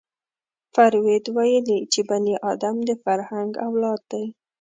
فروید 0.73 1.23
ویلي 1.35 1.79
چې 1.91 1.99
بني 2.09 2.35
ادم 2.51 2.75
د 2.87 2.89
فرهنګ 3.03 3.51
اولاد 3.67 4.01
دی 4.11 4.25